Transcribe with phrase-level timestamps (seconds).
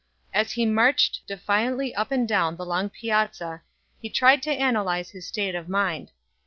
[0.33, 3.61] As he marched defiantly up and down the long piazza
[4.01, 6.09] he tried to analyze his state of mind.